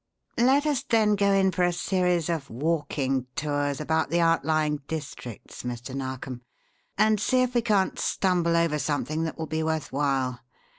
"Let 0.39 0.65
us 0.65 0.81
then 0.81 1.15
go 1.15 1.31
in 1.31 1.51
for 1.51 1.61
a 1.61 1.71
series 1.71 2.27
of 2.27 2.49
'walking 2.49 3.27
tours' 3.35 3.79
about 3.79 4.09
the 4.09 4.19
outlying 4.19 4.77
districts, 4.87 5.61
Mr. 5.61 5.93
Narkom, 5.93 6.41
and 6.97 7.19
see 7.21 7.43
if 7.43 7.53
we 7.53 7.61
can't 7.61 7.99
stumble 7.99 8.55
over 8.57 8.79
something 8.79 9.25
that 9.25 9.37
will 9.37 9.45
be 9.45 9.61
worth 9.61 9.91
while. 9.93 10.39